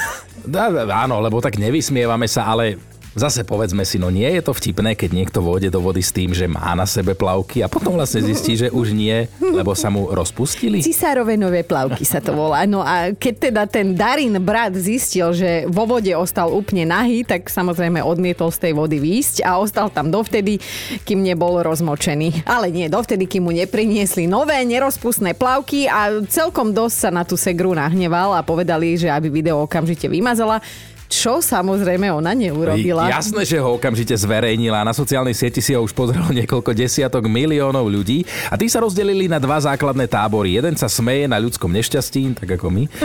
Áno, 0.89 1.21
lebo 1.21 1.45
tak 1.45 1.61
nevysmievame 1.61 2.25
sa, 2.25 2.49
ale 2.49 2.81
Zase 3.17 3.47
povedzme 3.47 3.89
si, 3.89 3.97
no 3.97 4.13
nie 4.13 4.29
je 4.29 4.43
to 4.45 4.53
vtipné, 4.53 4.93
keď 4.93 5.11
niekto 5.17 5.39
vôjde 5.41 5.73
do 5.73 5.81
vody 5.81 6.05
s 6.05 6.13
tým, 6.13 6.37
že 6.37 6.45
má 6.45 6.77
na 6.77 6.85
sebe 6.85 7.17
plavky 7.17 7.65
a 7.65 7.69
potom 7.71 7.97
vlastne 7.97 8.21
zistí, 8.21 8.55
že 8.59 8.69
už 8.69 8.93
nie, 8.93 9.25
lebo 9.41 9.73
sa 9.73 9.89
mu 9.89 10.13
rozpustili. 10.13 10.85
Cisárove 10.85 11.35
nové 11.41 11.65
plavky 11.65 12.05
sa 12.05 12.21
to 12.21 12.37
volá. 12.37 12.69
No 12.69 12.85
a 12.85 13.17
keď 13.17 13.35
teda 13.51 13.63
ten 13.65 13.97
Darin 13.97 14.37
brat 14.43 14.77
zistil, 14.77 15.33
že 15.33 15.65
vo 15.67 15.89
vode 15.89 16.13
ostal 16.13 16.53
úplne 16.53 16.85
nahý, 16.85 17.25
tak 17.25 17.49
samozrejme 17.49 18.05
odmietol 18.05 18.53
z 18.53 18.69
tej 18.69 18.73
vody 18.77 19.01
výjsť 19.01 19.43
a 19.43 19.57
ostal 19.57 19.89
tam 19.89 20.13
dovtedy, 20.13 20.61
kým 21.09 21.25
nebol 21.25 21.65
rozmočený. 21.65 22.45
Ale 22.45 22.69
nie, 22.69 22.93
dovtedy, 22.93 23.25
kým 23.25 23.49
mu 23.49 23.53
nepriniesli 23.57 24.29
nové 24.29 24.61
nerozpustné 24.69 25.33
plavky 25.33 25.89
a 25.89 26.21
celkom 26.29 26.77
dosť 26.77 26.97
sa 26.97 27.11
na 27.11 27.25
tú 27.25 27.41
segru 27.41 27.73
nahneval 27.73 28.37
a 28.37 28.45
povedali, 28.45 29.01
že 29.01 29.09
aby 29.09 29.33
video 29.33 29.65
okamžite 29.65 30.07
vymazala 30.07 30.61
čo 31.09 31.41
samozrejme 31.41 32.13
ona 32.13 32.37
neurobila. 32.37 33.09
Jasné, 33.09 33.49
že 33.49 33.59
ho 33.59 33.81
okamžite 33.81 34.13
zverejnila. 34.13 34.85
Na 34.85 34.93
sociálnej 34.93 35.33
sieti 35.33 35.65
si 35.65 35.73
ho 35.73 35.81
už 35.81 35.97
pozrelo 35.97 36.29
niekoľko 36.29 36.77
desiatok 36.77 37.27
miliónov 37.27 37.89
ľudí 37.89 38.29
a 38.53 38.55
tí 38.61 38.69
sa 38.69 38.85
rozdelili 38.85 39.27
na 39.27 39.41
dva 39.41 39.57
základné 39.59 40.05
tábory. 40.07 40.61
Jeden 40.61 40.77
sa 40.77 40.87
smeje 40.87 41.25
na 41.25 41.41
ľudskom 41.41 41.73
nešťastí, 41.73 42.39
tak 42.45 42.61
ako 42.61 42.69
my. 42.71 42.85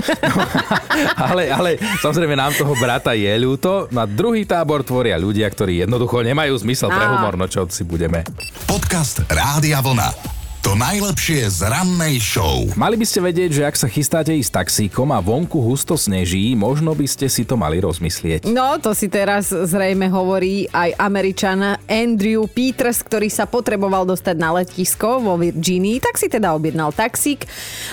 No, 1.13 1.25
ale, 1.29 1.43
ale 1.49 1.71
samozrejme 2.01 2.37
nám 2.37 2.53
toho 2.53 2.73
brata 2.77 3.13
je 3.17 3.29
ľúto. 3.37 3.89
No 3.89 4.03
a 4.03 4.09
druhý 4.09 4.45
tábor 4.45 4.85
tvoria 4.85 5.17
ľudia, 5.17 5.45
ktorí 5.49 5.85
jednoducho 5.85 6.21
nemajú 6.21 6.53
zmysel 6.61 6.89
pre 6.89 7.05
humor, 7.05 7.33
no 7.37 7.45
čo 7.49 7.65
si 7.69 7.85
budeme. 7.85 8.25
Podcast 8.67 9.25
Rádia 9.29 9.81
Vlna. 9.81 10.42
To 10.63 10.79
najlepšie 10.79 11.43
z 11.51 11.67
rannej 11.67 12.23
show. 12.23 12.63
Mali 12.79 12.95
by 12.95 13.03
ste 13.03 13.19
vedieť, 13.19 13.51
že 13.51 13.63
ak 13.67 13.75
sa 13.75 13.91
chystáte 13.91 14.31
ísť 14.31 14.63
taxíkom 14.63 15.11
a 15.11 15.19
vonku 15.19 15.59
husto 15.59 15.99
sneží, 15.99 16.55
možno 16.55 16.95
by 16.95 17.03
ste 17.03 17.27
si 17.27 17.43
to 17.43 17.59
mali 17.59 17.83
rozmyslieť. 17.83 18.47
No, 18.47 18.79
to 18.79 18.95
si 18.95 19.11
teraz 19.11 19.51
zrejme 19.51 20.07
hovorí 20.07 20.71
aj 20.71 20.95
Američan 20.95 21.83
Andrew 21.83 22.47
Peters, 22.47 23.03
ktorý 23.03 23.27
sa 23.27 23.43
potreboval 23.43 24.07
dostať 24.07 24.35
na 24.39 24.55
letisko 24.55 25.19
vo 25.19 25.35
Virginii, 25.35 25.99
tak 25.99 26.15
si 26.15 26.31
teda 26.31 26.55
objednal 26.55 26.95
taxík. 26.95 27.43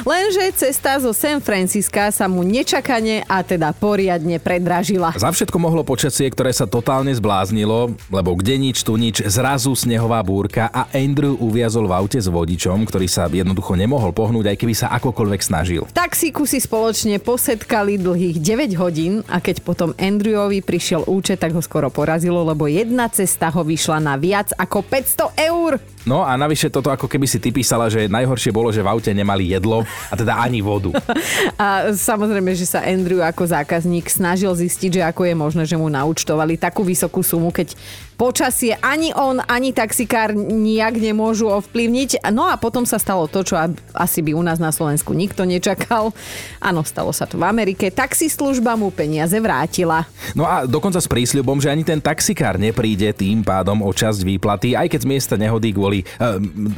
Lenže 0.06 0.54
cesta 0.54 1.02
zo 1.02 1.10
San 1.10 1.42
Francisca 1.42 2.14
sa 2.14 2.30
mu 2.30 2.46
nečakane 2.46 3.26
a 3.26 3.42
teda 3.42 3.74
poriadne 3.74 4.38
predražila. 4.38 5.18
Za 5.18 5.34
všetko 5.34 5.58
mohlo 5.58 5.82
počasie, 5.82 6.30
ktoré 6.30 6.54
sa 6.54 6.70
totálne 6.70 7.10
zbláznilo, 7.18 7.98
lebo 8.14 8.38
kde 8.38 8.62
nič, 8.62 8.86
tu 8.86 8.94
nič, 8.94 9.26
zrazu 9.26 9.74
snehová 9.74 10.22
búrka 10.22 10.70
a 10.70 10.86
Andrew 10.94 11.34
uviazol 11.34 11.90
v 11.90 11.98
aute 11.98 12.22
s 12.22 12.30
vodičom 12.30 12.59
vodičom, 12.60 12.84
ktorý 12.84 13.08
sa 13.08 13.24
jednoducho 13.24 13.72
nemohol 13.72 14.12
pohnúť, 14.12 14.52
aj 14.52 14.56
keby 14.60 14.74
sa 14.76 14.92
akokoľvek 15.00 15.40
snažil. 15.40 15.88
V 15.88 15.96
taxíku 15.96 16.44
si 16.44 16.60
spoločne 16.60 17.16
posetkali 17.16 17.96
dlhých 17.96 18.36
9 18.36 18.76
hodín 18.76 19.24
a 19.32 19.40
keď 19.40 19.64
potom 19.64 19.96
Andrewovi 19.96 20.60
prišiel 20.60 21.08
účet, 21.08 21.40
tak 21.40 21.56
ho 21.56 21.64
skoro 21.64 21.88
porazilo, 21.88 22.44
lebo 22.44 22.68
jedna 22.68 23.08
cesta 23.08 23.48
ho 23.48 23.64
vyšla 23.64 24.04
na 24.04 24.20
viac 24.20 24.52
ako 24.60 24.84
500 24.84 25.48
eur. 25.48 25.80
No 26.04 26.24
a 26.24 26.32
navyše 26.36 26.72
toto 26.72 26.88
ako 26.88 27.04
keby 27.08 27.28
si 27.28 27.36
ty 27.36 27.52
písala, 27.52 27.92
že 27.92 28.08
najhoršie 28.08 28.52
bolo, 28.52 28.72
že 28.72 28.80
v 28.80 28.88
aute 28.88 29.12
nemali 29.12 29.52
jedlo 29.52 29.84
a 30.08 30.14
teda 30.16 30.36
ani 30.40 30.64
vodu. 30.64 30.96
a 31.60 31.92
samozrejme, 31.92 32.56
že 32.56 32.64
sa 32.64 32.80
Andrew 32.84 33.20
ako 33.20 33.44
zákazník 33.44 34.08
snažil 34.08 34.52
zistiť, 34.52 35.00
že 35.00 35.02
ako 35.04 35.28
je 35.28 35.34
možné, 35.36 35.62
že 35.68 35.76
mu 35.76 35.92
naučtovali 35.92 36.56
takú 36.56 36.84
vysokú 36.84 37.20
sumu, 37.20 37.52
keď 37.52 37.76
počasie 38.16 38.76
ani 38.80 39.12
on, 39.12 39.44
ani 39.44 39.76
taxikár 39.76 40.32
nijak 40.36 40.96
nemôžu 40.96 41.48
ovplyvniť. 41.52 42.24
No 42.32 42.48
a 42.48 42.49
potom 42.56 42.86
sa 42.88 42.96
stalo 42.96 43.28
to, 43.28 43.42
čo 43.44 43.54
asi 43.94 44.20
by 44.22 44.32
u 44.34 44.42
nás 44.42 44.62
na 44.62 44.70
Slovensku 44.72 45.12
nikto 45.12 45.44
nečakal. 45.44 46.14
Áno, 46.58 46.82
stalo 46.86 47.12
sa 47.12 47.28
to 47.28 47.36
v 47.36 47.44
Amerike. 47.44 47.92
Taxislužba 47.92 48.78
mu 48.78 48.88
peniaze 48.90 49.36
vrátila. 49.36 50.08
No 50.34 50.46
a 50.48 50.64
dokonca 50.64 50.98
s 50.98 51.10
prísľubom, 51.10 51.60
že 51.60 51.70
ani 51.70 51.84
ten 51.86 52.00
taxikár 52.00 52.56
nepríde 52.56 53.12
tým 53.14 53.44
pádom 53.44 53.84
o 53.84 53.90
časť 53.90 54.24
výplaty, 54.24 54.74
aj 54.74 54.88
keď 54.90 55.00
z 55.04 55.10
miesta 55.10 55.34
nehody 55.36 55.70
kvôli 55.76 56.02
e, 56.02 56.04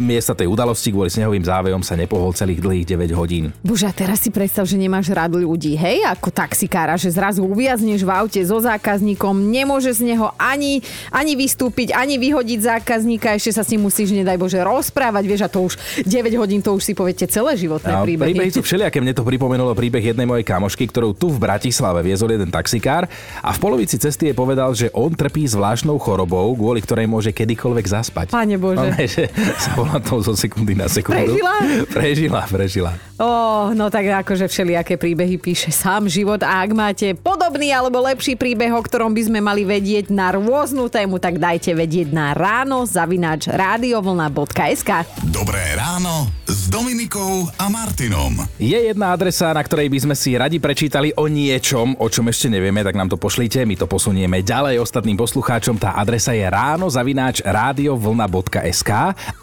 miesta 0.03 0.35
tej 0.35 0.51
udalosti 0.51 0.91
kvôli 0.93 1.09
snehovým 1.09 1.47
závejom 1.47 1.81
sa 1.81 1.97
nepohol 1.97 2.35
celých 2.35 2.61
dlhých 2.61 2.87
9 2.93 3.19
hodín. 3.19 3.45
Bože, 3.63 3.87
a 3.87 3.95
teraz 3.95 4.21
si 4.21 4.35
predstav, 4.35 4.67
že 4.67 4.77
nemáš 4.77 5.09
rád 5.15 5.39
ľudí, 5.39 5.79
hej, 5.79 6.05
ako 6.05 6.29
taxikára, 6.35 6.99
že 6.99 7.15
zrazu 7.15 7.47
uviazneš 7.47 8.05
v 8.05 8.11
aute 8.11 8.41
so 8.43 8.59
zákazníkom, 8.59 9.49
nemôže 9.49 9.95
z 9.95 10.13
neho 10.13 10.35
ani, 10.37 10.83
ani 11.09 11.39
vystúpiť, 11.39 11.95
ani 11.95 12.19
vyhodiť 12.19 12.59
zákazníka, 12.59 13.39
ešte 13.39 13.57
sa 13.57 13.63
s 13.63 13.71
ním 13.73 13.87
musíš, 13.87 14.13
nedaj 14.13 14.37
Bože, 14.37 14.61
rozprávať, 14.61 15.25
vieš, 15.25 15.43
a 15.47 15.49
to 15.49 15.62
už 15.63 15.75
9 16.03 16.09
hodín, 16.35 16.61
to 16.61 16.73
už 16.73 16.83
si 16.83 16.93
poviete 16.93 17.25
celé 17.25 17.55
životné 17.55 17.89
No, 17.89 18.03
príbehy. 18.03 18.33
príbehy 18.33 18.51
sú 18.51 18.61
všelijaké. 18.61 18.99
Mne 18.99 19.13
to 19.13 19.23
pripomenulo 19.23 19.73
príbeh 19.73 20.03
jednej 20.03 20.25
mojej 20.25 20.43
kamošky, 20.43 20.85
ktorou 20.85 21.13
tu 21.13 21.29
v 21.29 21.39
Bratislave 21.39 22.03
viezol 22.03 22.31
jeden 22.31 22.49
taxikár 22.49 23.07
a 23.39 23.51
v 23.51 23.59
polovici 23.59 23.97
cesty 23.97 24.29
jej 24.29 24.37
povedal, 24.37 24.73
že 24.73 24.91
on 24.91 25.09
trpí 25.09 25.45
zvláštnou 25.45 25.97
chorobou, 25.97 26.53
kvôli 26.53 26.81
ktorej 26.81 27.07
môže 27.07 27.31
kedykoľvek 27.31 27.87
zaspať. 27.87 28.27
Pane 28.31 28.57
Bože. 28.57 28.89
Ne, 28.89 29.05
že 29.05 29.31
sa 29.57 29.75
volá 29.75 29.99
to 29.99 30.19
zo 30.19 30.35
sekundy 30.35 30.75
na 30.75 30.87
sekundu. 30.87 31.37
Prežila? 31.37 31.55
Prežila, 31.89 32.41
prežila. 32.47 32.91
Ó, 33.23 33.71
no 33.71 33.87
tak 33.87 34.27
akože 34.27 34.51
všelijaké 34.51 34.99
príbehy 34.99 35.39
píše 35.39 35.71
sám 35.71 36.11
život 36.11 36.43
a 36.43 36.59
ak 36.67 36.71
máte 36.75 37.15
podobný 37.15 37.71
alebo 37.71 38.03
lepší 38.03 38.35
príbeh, 38.35 38.75
o 38.75 38.83
ktorom 38.83 39.15
by 39.15 39.23
sme 39.31 39.39
mali 39.39 39.63
vedieť 39.63 40.11
na 40.11 40.35
rôznu 40.35 40.91
tému, 40.91 41.23
tak 41.23 41.39
dajte 41.39 41.71
vedieť 41.71 42.11
na 42.11 42.35
ráno 42.35 42.83
zavináč 42.83 43.47
radiovlna.sk 43.47 45.07
Dobré 45.31 45.63
ráno 45.79 46.42
s 46.63 46.71
Dominikou 46.71 47.51
a 47.59 47.67
Martinom. 47.67 48.39
Je 48.55 48.79
jedna 48.79 49.11
adresa, 49.11 49.51
na 49.51 49.59
ktorej 49.59 49.91
by 49.91 49.99
sme 49.99 50.15
si 50.15 50.39
radi 50.39 50.63
prečítali 50.63 51.11
o 51.19 51.27
niečom, 51.27 51.99
o 51.99 52.07
čom 52.07 52.31
ešte 52.31 52.47
nevieme, 52.47 52.87
tak 52.87 52.95
nám 52.95 53.11
to 53.11 53.19
pošlite, 53.19 53.67
my 53.67 53.75
to 53.75 53.91
posunieme 53.91 54.47
ďalej 54.47 54.79
ostatným 54.79 55.19
poslucháčom. 55.19 55.75
Tá 55.75 55.99
adresa 55.99 56.31
je 56.31 56.47
ráno 56.47 56.87
zavináč 56.87 57.43
radiovlna.sk, 57.43 58.91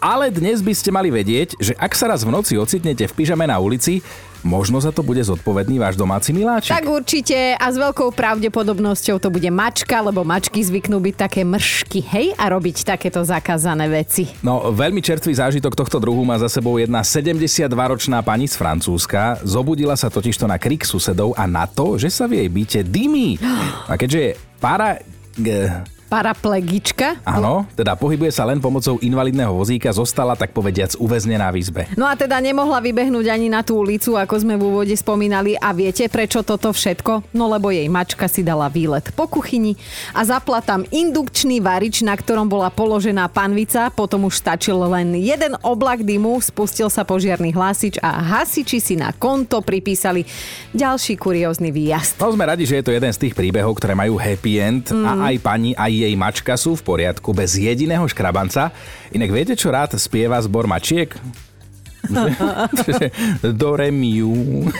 ale 0.00 0.32
dnes 0.32 0.64
by 0.64 0.72
ste 0.72 0.88
mali 0.96 1.12
vedieť, 1.12 1.60
že 1.60 1.76
ak 1.76 1.92
sa 1.92 2.08
raz 2.08 2.24
v 2.24 2.32
noci 2.32 2.56
ocitnete 2.56 3.04
v 3.04 3.12
pyžame 3.12 3.44
na 3.44 3.60
ulici, 3.60 4.00
možno 4.42 4.80
za 4.80 4.90
to 4.90 5.04
bude 5.04 5.20
zodpovedný 5.20 5.80
váš 5.80 5.96
domáci 5.96 6.32
miláčik. 6.32 6.72
Tak 6.72 6.86
určite 6.88 7.54
a 7.56 7.66
s 7.68 7.76
veľkou 7.76 8.12
pravdepodobnosťou 8.14 9.20
to 9.20 9.28
bude 9.28 9.48
mačka, 9.52 10.00
lebo 10.00 10.24
mačky 10.24 10.60
zvyknú 10.64 11.00
byť 11.00 11.14
také 11.16 11.40
mršky, 11.44 12.00
hej, 12.10 12.26
a 12.36 12.44
robiť 12.50 12.96
takéto 12.96 13.20
zakázané 13.22 13.86
veci. 13.86 14.28
No, 14.40 14.72
veľmi 14.72 15.04
čerstvý 15.04 15.36
zážitok 15.36 15.76
tohto 15.76 16.00
druhu 16.00 16.24
má 16.24 16.40
za 16.40 16.48
sebou 16.48 16.80
jedna 16.80 17.04
72-ročná 17.04 18.24
pani 18.24 18.48
z 18.48 18.56
Francúzska. 18.56 19.40
Zobudila 19.44 19.94
sa 19.94 20.08
totižto 20.08 20.48
na 20.48 20.56
krik 20.56 20.82
susedov 20.82 21.36
a 21.36 21.44
na 21.44 21.68
to, 21.68 22.00
že 22.00 22.08
sa 22.08 22.24
v 22.24 22.44
jej 22.44 22.48
byte 22.48 22.80
dymí. 22.88 23.36
A 23.90 23.98
keďže 23.98 24.20
je 24.20 24.30
para... 24.62 24.98
G- 25.38 25.99
Paraplegička. 26.10 27.22
Áno, 27.22 27.70
teda 27.78 27.94
pohybuje 27.94 28.34
sa 28.34 28.42
len 28.42 28.58
pomocou 28.58 28.98
invalidného 28.98 29.54
vozíka, 29.54 29.94
zostala 29.94 30.34
tak 30.34 30.50
povediac 30.50 30.98
uväznená 30.98 31.46
v 31.54 31.62
izbe. 31.62 31.82
No 31.94 32.02
a 32.02 32.18
teda 32.18 32.42
nemohla 32.42 32.82
vybehnúť 32.82 33.30
ani 33.30 33.46
na 33.46 33.62
tú 33.62 33.78
ulicu, 33.78 34.18
ako 34.18 34.34
sme 34.42 34.58
v 34.58 34.62
úvode 34.66 34.90
spomínali. 34.98 35.54
A 35.62 35.70
viete, 35.70 36.10
prečo 36.10 36.42
toto 36.42 36.74
všetko? 36.74 37.30
No 37.30 37.46
lebo 37.46 37.70
jej 37.70 37.86
mačka 37.86 38.26
si 38.26 38.42
dala 38.42 38.66
výlet 38.66 39.06
po 39.14 39.30
kuchyni 39.30 39.78
a 40.10 40.26
zapla 40.26 40.58
tam 40.58 40.82
indukčný 40.90 41.62
varič, 41.62 42.02
na 42.02 42.18
ktorom 42.18 42.50
bola 42.50 42.74
položená 42.74 43.30
panvica. 43.30 43.86
Potom 43.94 44.26
už 44.26 44.42
stačil 44.42 44.82
len 44.90 45.14
jeden 45.14 45.54
oblak 45.62 46.02
dymu, 46.02 46.42
spustil 46.42 46.90
sa 46.90 47.06
požiarný 47.06 47.54
hlásič 47.54 48.02
a 48.02 48.18
hasiči 48.18 48.82
si 48.82 48.98
na 48.98 49.14
konto 49.14 49.62
pripísali 49.62 50.26
ďalší 50.74 51.14
kuriózny 51.14 51.70
výjazd. 51.70 52.18
No 52.18 52.34
sme 52.34 52.50
radi, 52.50 52.66
že 52.66 52.82
je 52.82 52.84
to 52.90 52.96
jeden 52.98 53.14
z 53.14 53.30
tých 53.30 53.38
príbehov, 53.38 53.78
ktoré 53.78 53.94
majú 53.94 54.18
happy 54.18 54.58
end 54.58 54.90
mm. 54.90 55.06
a 55.06 55.12
aj 55.30 55.36
pani, 55.38 55.70
aj 55.78 55.99
jej 56.02 56.16
mačka 56.16 56.56
sú 56.56 56.76
v 56.76 56.82
poriadku 56.82 57.36
bez 57.36 57.56
jediného 57.56 58.08
škrabanca. 58.08 58.72
Inak 59.12 59.30
viete, 59.30 59.54
čo 59.54 59.68
rád 59.68 60.00
spieva 60.00 60.40
zbor 60.40 60.64
mačiek? 60.64 61.12
Do 63.60 63.76
remiu. 63.76 64.32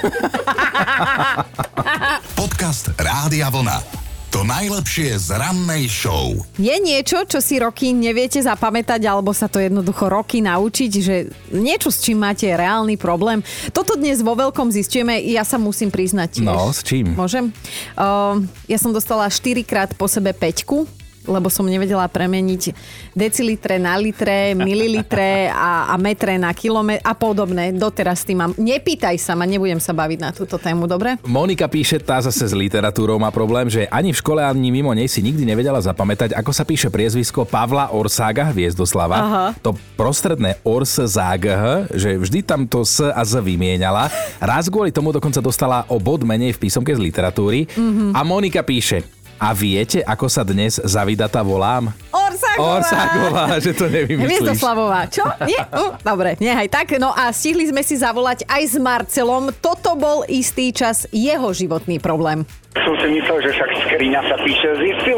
Podcast 2.40 2.96
Rádia 2.96 3.52
Vlna. 3.52 4.00
To 4.30 4.46
najlepšie 4.46 5.18
z 5.18 5.34
rannej 5.34 5.90
show. 5.90 6.30
Je 6.54 6.70
niečo, 6.78 7.26
čo 7.26 7.42
si 7.42 7.58
roky 7.58 7.90
neviete 7.90 8.38
zapamätať, 8.38 9.02
alebo 9.02 9.34
sa 9.34 9.50
to 9.50 9.58
jednoducho 9.58 10.06
roky 10.06 10.38
naučiť, 10.38 10.92
že 11.02 11.26
niečo, 11.50 11.90
s 11.90 11.98
čím 11.98 12.22
máte 12.22 12.46
reálny 12.46 12.94
problém. 12.94 13.42
Toto 13.74 13.98
dnes 13.98 14.22
vo 14.22 14.38
veľkom 14.38 14.70
zistujeme, 14.70 15.18
ja 15.26 15.42
sa 15.42 15.58
musím 15.58 15.90
priznať 15.90 16.38
tiež. 16.38 16.46
No, 16.46 16.70
s 16.70 16.86
čím? 16.86 17.18
Môžem? 17.18 17.50
Uh, 17.98 18.38
ja 18.70 18.78
som 18.78 18.94
dostala 18.94 19.26
4 19.26 19.66
krát 19.66 19.90
po 19.98 20.06
sebe 20.06 20.30
peťku 20.30 20.86
lebo 21.30 21.46
som 21.46 21.62
nevedela 21.62 22.10
premeniť 22.10 22.74
decilitre 23.14 23.78
na 23.78 23.94
litre, 23.94 24.58
mililitre 24.58 25.46
a, 25.54 25.88
a 25.88 25.94
metre 25.94 26.34
na 26.34 26.50
kilometr 26.50 27.06
a 27.06 27.14
podobné. 27.14 27.70
Doteraz 27.70 28.26
tým 28.26 28.42
mám. 28.42 28.52
Nepýtaj 28.58 29.14
sa 29.22 29.38
ma, 29.38 29.46
nebudem 29.46 29.78
sa 29.78 29.94
baviť 29.94 30.18
na 30.18 30.34
túto 30.34 30.58
tému, 30.58 30.90
dobre? 30.90 31.14
Monika 31.22 31.70
píše, 31.70 32.02
tá 32.02 32.18
zase 32.18 32.50
s 32.50 32.54
literatúrou 32.56 33.16
má 33.22 33.30
problém, 33.30 33.70
že 33.70 33.86
ani 33.94 34.10
v 34.10 34.18
škole, 34.18 34.42
ani 34.42 34.74
mimo 34.74 34.90
nej 34.90 35.06
si 35.06 35.22
nikdy 35.22 35.46
nevedela 35.46 35.78
zapamätať, 35.78 36.34
ako 36.34 36.50
sa 36.50 36.66
píše 36.66 36.90
priezvisko 36.90 37.46
Pavla 37.46 37.94
Orsága 37.94 38.50
Hviezdoslava. 38.50 39.16
Aha. 39.20 39.46
To 39.62 39.78
prostredné 39.94 40.58
Ors 40.66 40.98
Zágh, 40.98 41.86
že 41.94 42.18
vždy 42.18 42.42
tam 42.42 42.66
to 42.66 42.82
S 42.82 43.04
a 43.04 43.22
Z 43.22 43.44
vymienala. 43.44 44.08
Raz 44.40 44.66
kvôli 44.72 44.90
tomu 44.90 45.12
dokonca 45.12 45.38
dostala 45.44 45.84
o 45.86 46.00
bod 46.00 46.24
menej 46.24 46.56
v 46.56 46.66
písomke 46.66 46.90
z 46.90 47.00
literatúry. 47.00 47.68
Mm-hmm. 47.68 48.10
A 48.16 48.20
Monika 48.24 48.64
píše, 48.64 49.19
a 49.40 49.56
viete, 49.56 50.04
ako 50.04 50.28
sa 50.28 50.44
dnes 50.44 50.76
zavidata 50.76 51.40
volám? 51.40 51.88
Orságová! 52.12 52.84
Orságová, 52.84 53.44
že 53.56 53.72
to 53.72 53.88
nevymyslíš. 53.88 54.28
Hviezdoslavová. 54.28 55.08
Čo? 55.08 55.24
Nie? 55.48 55.64
Uh, 55.72 55.96
dobre, 56.04 56.36
nehaj 56.36 56.68
tak. 56.68 57.00
No 57.00 57.16
a 57.16 57.32
stihli 57.32 57.64
sme 57.64 57.80
si 57.80 57.96
zavolať 57.96 58.44
aj 58.44 58.62
s 58.68 58.76
Marcelom. 58.76 59.48
Toto 59.56 59.96
bol 59.96 60.28
istý 60.28 60.76
čas 60.76 61.08
jeho 61.08 61.48
životný 61.56 61.96
problém. 61.96 62.44
Som 62.70 62.94
si 63.02 63.18
myslel, 63.18 63.38
že 63.42 63.50
však 63.50 63.70
skriňa 63.82 64.20
sa 64.30 64.36
píše 64.46 64.70
s 64.78 64.80
Y. 65.02 65.10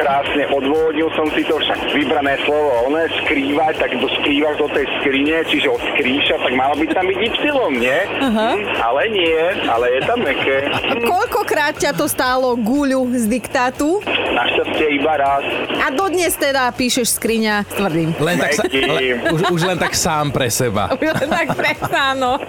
Krásne 0.00 0.48
odôvodnil 0.48 1.12
som 1.12 1.28
si 1.36 1.44
to 1.44 1.60
však 1.60 1.92
vybrané 1.92 2.40
slovo. 2.48 2.88
Ono 2.88 2.96
je 3.04 3.12
skrývať, 3.20 3.84
tak 3.84 3.90
to 4.00 4.08
skrývaš 4.16 4.56
do 4.56 4.68
tej 4.72 4.88
skrine, 5.00 5.36
čiže 5.44 5.68
od 5.68 5.82
skrýša, 5.92 6.40
tak 6.40 6.52
malo 6.56 6.72
by 6.80 6.86
tam 6.88 7.04
byť 7.04 7.20
Y, 7.20 7.52
nie? 7.76 8.00
Uh-huh. 8.16 8.52
Ale 8.80 9.02
nie, 9.12 9.40
ale 9.68 9.84
je 9.92 10.00
tam 10.08 10.18
meké. 10.24 10.72
Hm, 10.72 11.04
Koľkokrát 11.04 11.76
ťa 11.76 11.92
to 11.92 12.08
stálo 12.08 12.56
guľu 12.56 13.12
z 13.12 13.28
diktátu? 13.28 14.00
Našťastie 14.32 14.96
iba 14.96 15.20
raz. 15.20 15.44
A 15.84 15.92
dodnes 15.92 16.32
teda 16.32 16.72
píšeš 16.72 17.20
skriňa 17.20 17.76
tvrdým. 17.76 18.16
Len 18.16 18.36
tak 18.40 18.52
sa, 18.56 18.64
le, 18.64 19.20
už, 19.36 19.40
už 19.52 19.60
len 19.68 19.76
tak 19.76 19.92
sám 19.92 20.32
pre 20.32 20.48
seba. 20.48 20.88
tak 21.36 21.52
prestáno. 21.60 22.40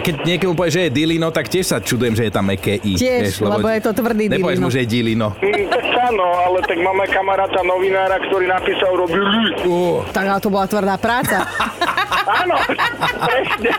Keď 0.00 0.14
niekomu 0.24 0.56
povie, 0.56 0.72
že 0.72 0.82
je 0.88 0.90
Dilino, 0.96 1.28
tak 1.28 1.52
tiež 1.52 1.76
sa 1.76 1.76
čudujem, 1.76 2.16
že 2.16 2.28
je 2.28 2.32
tam 2.32 2.48
meké 2.48 2.80
I. 2.80 2.96
Tiež, 3.26 3.34
lebo 3.42 3.66
je 3.66 3.80
to 3.82 3.90
tvrdý 3.92 4.24
Nepovieš 4.30 4.58
Dilino. 4.58 4.66
mu, 4.66 4.74
že 4.74 4.80
je 4.84 4.88
Dilino. 4.88 5.28
Áno, 5.98 6.24
ale 6.24 6.64
tak 6.64 6.78
máme 6.80 7.04
kamaráta 7.10 7.60
novinára, 7.60 8.16
ktorý 8.16 8.48
napísal 8.48 8.96
robili. 8.96 9.60
Uh, 9.66 10.00
Tak 10.08 10.24
ale 10.24 10.40
to 10.40 10.48
bola 10.48 10.64
tvrdá 10.64 10.96
práca. 10.96 11.44
Áno, 12.40 12.56
presne. 13.28 13.70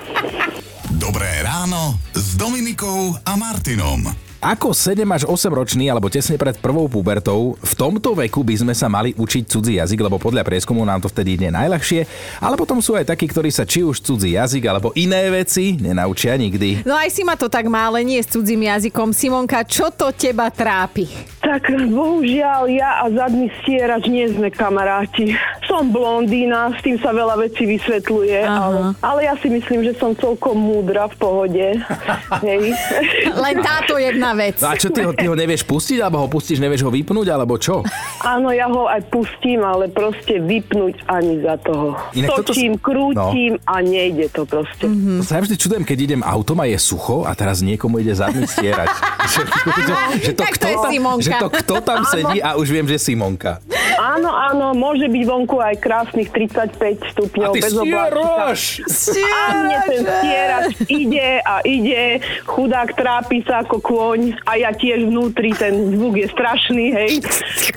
Dobré 0.94 1.32
ráno 1.42 1.98
s 2.14 2.38
Dominikou 2.38 3.18
a 3.26 3.34
Martinom. 3.34 4.29
Ako 4.40 4.72
7 4.72 5.04
až 5.12 5.28
8 5.28 5.52
ročný 5.52 5.92
alebo 5.92 6.08
tesne 6.08 6.40
pred 6.40 6.56
prvou 6.64 6.88
pubertou, 6.88 7.60
v 7.60 7.74
tomto 7.76 8.16
veku 8.16 8.40
by 8.40 8.56
sme 8.56 8.72
sa 8.72 8.88
mali 8.88 9.12
učiť 9.12 9.44
cudzí 9.52 9.76
jazyk, 9.76 10.00
lebo 10.00 10.16
podľa 10.16 10.48
prieskumu 10.48 10.80
nám 10.88 11.04
to 11.04 11.12
vtedy 11.12 11.36
ide 11.36 11.52
najľahšie, 11.52 12.08
ale 12.40 12.56
potom 12.56 12.80
sú 12.80 12.96
aj 12.96 13.12
takí, 13.12 13.28
ktorí 13.28 13.52
sa 13.52 13.68
či 13.68 13.84
už 13.84 14.00
cudzí 14.00 14.40
jazyk 14.40 14.64
alebo 14.72 14.96
iné 14.96 15.28
veci 15.28 15.76
nenaučia 15.76 16.40
nikdy. 16.40 16.88
No 16.88 16.96
aj 16.96 17.12
si 17.12 17.28
ma 17.28 17.36
to 17.36 17.52
tak 17.52 17.68
má, 17.68 17.92
ale 17.92 18.08
nie 18.08 18.16
s 18.16 18.32
cudzím 18.32 18.64
jazykom. 18.64 19.12
Simonka, 19.12 19.68
čo 19.68 19.92
to 19.92 20.16
teba 20.16 20.48
trápi? 20.48 21.12
Tak 21.44 21.76
bohužiaľ 21.92 22.64
ja 22.72 23.04
a 23.04 23.12
zadný 23.12 23.52
stierač 23.60 24.08
nie 24.08 24.24
sme 24.32 24.48
kamaráti. 24.56 25.36
Som 25.68 25.92
blondína, 25.92 26.72
s 26.76 26.80
tým 26.80 26.96
sa 27.04 27.12
veľa 27.12 27.44
vecí 27.44 27.68
vysvetľuje, 27.68 28.40
ale, 28.48 28.96
ale 29.04 29.20
ja 29.28 29.36
si 29.36 29.52
myslím, 29.52 29.84
že 29.84 30.00
som 30.00 30.16
celkom 30.16 30.56
múdra 30.56 31.12
v 31.12 31.16
pohode. 31.20 31.68
Hej. 32.48 32.72
Len 33.36 33.56
táto 33.60 34.00
jedna 34.00 34.29
vec. 34.34 34.58
No 34.60 34.70
a 34.72 34.76
čo 34.76 34.90
ty 34.90 35.02
ho, 35.06 35.12
ty 35.14 35.26
ho 35.26 35.36
nevieš 35.36 35.64
pustiť, 35.66 35.98
alebo 36.02 36.26
ho 36.26 36.28
pustíš, 36.28 36.62
nevieš 36.62 36.86
ho 36.86 36.92
vypnúť, 36.92 37.28
alebo 37.32 37.56
čo? 37.58 37.86
Áno, 38.26 38.50
ja 38.52 38.68
ho 38.68 38.90
aj 38.90 39.08
pustím, 39.14 39.62
ale 39.64 39.88
proste 39.88 40.42
vypnúť 40.42 41.06
ani 41.08 41.42
za 41.46 41.56
toho. 41.62 41.96
Inak 42.18 42.30
toto 42.36 42.52
Točím, 42.52 42.82
krútim 42.82 43.62
a 43.70 43.80
nejde 43.86 44.28
to 44.34 44.44
proste. 44.50 44.90
To 44.90 45.24
sa 45.24 45.38
ja 45.38 45.42
vždy 45.46 45.56
čudujem, 45.56 45.84
keď 45.86 45.98
idem 46.10 46.22
autom 46.26 46.58
a 46.60 46.66
je 46.66 46.80
sucho 46.82 47.24
a 47.24 47.32
teraz 47.38 47.62
niekomu 47.62 48.02
ide 48.02 48.12
zadný 48.18 48.50
stierať. 48.50 48.90
že, 49.30 49.42
že, 49.88 49.94
že, 50.20 50.32
to 50.34 50.42
tak 50.42 50.56
to 50.58 50.68
je 50.68 50.78
Simonka. 50.90 51.24
že 51.24 51.32
to 51.38 51.48
kto 51.62 51.76
tam 51.86 52.02
sedí 52.10 52.38
a 52.42 52.58
už 52.58 52.68
viem, 52.74 52.86
že 52.90 52.98
Simonka. 52.98 53.62
Áno, 54.00 54.32
áno, 54.32 54.72
môže 54.72 55.12
byť 55.12 55.24
vonku 55.28 55.60
aj 55.60 55.76
krásnych 55.84 56.32
35 56.32 57.12
stupňov. 57.12 57.52
A 57.52 57.56
ty 57.56 57.60
bez 57.60 57.76
obláčika. 57.76 58.56
stieraš! 58.56 58.62
A 59.20 59.44
mne 59.60 59.78
ten 59.84 60.02
stierač 60.08 60.68
ide 60.88 61.30
a 61.44 61.56
ide, 61.68 62.24
chudák 62.48 62.96
trápi 62.96 63.44
sa 63.44 63.68
ako 63.68 63.84
kôň 63.84 64.40
a 64.48 64.56
ja 64.56 64.72
tiež 64.72 65.04
vnútri, 65.04 65.52
ten 65.52 66.00
zvuk 66.00 66.16
je 66.16 66.32
strašný, 66.32 66.86
hej. 66.96 67.12